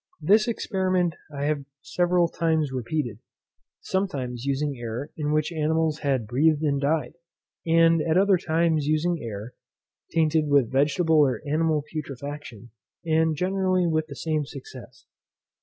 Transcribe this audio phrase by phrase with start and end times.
[0.19, 3.19] This experiment I have several times repeated;
[3.81, 7.13] sometimes using air in which animals had breathed and died,
[7.67, 9.53] and at other times using air,
[10.11, 12.71] tainted with vegetable or animal putrefaction;
[13.05, 15.05] and generally with the same success.